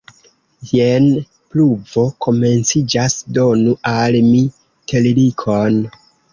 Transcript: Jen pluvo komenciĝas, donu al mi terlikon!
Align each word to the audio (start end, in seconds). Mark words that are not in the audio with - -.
Jen 0.69 1.05
pluvo 1.51 2.05
komenciĝas, 2.27 3.19
donu 3.37 3.77
al 3.93 4.21
mi 4.33 4.43
terlikon! 4.95 5.83